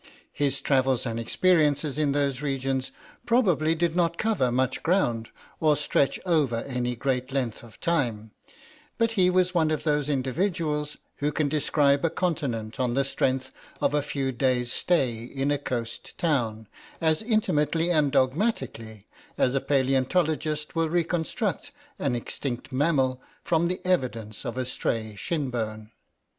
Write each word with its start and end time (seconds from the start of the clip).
His 0.33 0.61
travels 0.61 1.05
and 1.05 1.19
experiences 1.19 1.99
in 1.99 2.11
those 2.11 2.41
regions 2.41 2.89
probably 3.27 3.75
did 3.75 3.95
not 3.95 4.17
cover 4.17 4.51
much 4.51 4.81
ground 4.81 5.29
or 5.59 5.75
stretch 5.75 6.19
over 6.25 6.63
any 6.67 6.95
great 6.95 7.31
length 7.31 7.61
of 7.63 7.79
time, 7.79 8.31
but 8.97 9.11
he 9.11 9.29
was 9.29 9.53
one 9.53 9.69
of 9.69 9.83
those 9.83 10.09
individuals 10.09 10.97
who 11.17 11.31
can 11.31 11.47
describe 11.47 12.03
a 12.03 12.09
continent 12.09 12.79
on 12.79 12.95
the 12.95 13.05
strength 13.05 13.51
of 13.79 13.93
a 13.93 14.01
few 14.01 14.31
days' 14.31 14.73
stay 14.73 15.17
in 15.23 15.51
a 15.51 15.59
coast 15.59 16.17
town 16.17 16.67
as 16.99 17.21
intimately 17.21 17.91
and 17.91 18.11
dogmatically 18.11 19.05
as 19.37 19.53
a 19.53 19.61
paleontologist 19.61 20.75
will 20.75 20.89
reconstruct 20.89 21.69
an 21.99 22.15
extinct 22.15 22.71
mammal 22.71 23.21
from 23.43 23.67
the 23.67 23.79
evidence 23.85 24.45
of 24.45 24.57
a 24.57 24.65
stray 24.65 25.15
shin 25.15 25.51
bone. 25.51 25.91